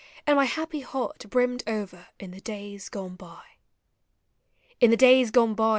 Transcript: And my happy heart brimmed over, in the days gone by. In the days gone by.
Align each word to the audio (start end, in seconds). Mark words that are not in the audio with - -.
And 0.25 0.35
my 0.35 0.45
happy 0.45 0.79
heart 0.79 1.27
brimmed 1.29 1.61
over, 1.67 2.07
in 2.19 2.31
the 2.31 2.41
days 2.41 2.89
gone 2.89 3.13
by. 3.15 3.43
In 4.79 4.89
the 4.89 4.97
days 4.97 5.29
gone 5.29 5.53
by. 5.53 5.69